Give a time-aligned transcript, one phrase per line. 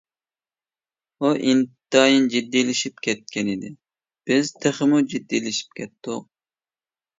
[1.19, 3.71] ئۇ ئىنتايىن جىددىيلىشىپ كەتكەنىدى،
[4.33, 6.29] بىز تېخىمۇ جىددىيلىشىپ كەتتۇق.